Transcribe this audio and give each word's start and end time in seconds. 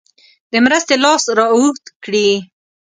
د 0.51 0.53
مرستې 0.65 0.95
لاس 1.03 1.23
را 1.37 1.45
اوږد 1.55 1.85
کړي. 2.03 2.29